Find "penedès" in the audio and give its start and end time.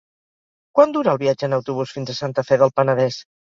2.83-3.23